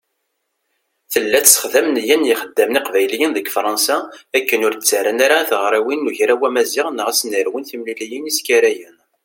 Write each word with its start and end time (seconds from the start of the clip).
Tella 1.11 1.39
tessexdam 1.45 1.87
nniya 1.89 2.17
n 2.19 2.27
yixeddamen 2.29 2.79
iqbayliyen 2.79 3.31
deg 3.35 3.47
Fṛansa 3.55 3.97
akken 4.37 4.63
ur 4.67 4.73
d-ttarran 4.75 5.19
ara 5.25 5.37
i 5.41 5.45
tiɣriwin 5.49 6.01
n 6.05 6.09
Ugraw 6.09 6.41
Amaziɣ 6.47 6.87
neɣ 6.91 7.07
ad 7.07 7.15
s-nerwin 7.19 7.67
timliliyin 7.69 8.29
iskarayen. 8.31 8.97